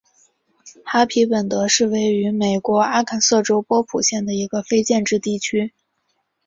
[0.83, 5.73] 哈皮本德是位于美国阿肯色州波普县的一个非建制地区。